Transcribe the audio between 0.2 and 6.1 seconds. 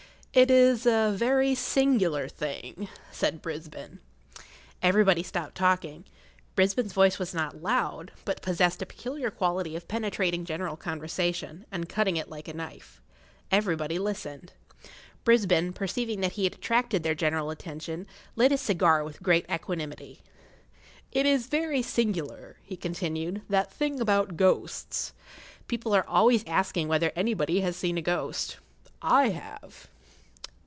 "It is a very singular thing," said Brisbane. Everybody stopped talking.[Pg